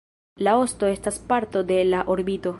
[0.45, 2.49] La osto estas parto de la orbito.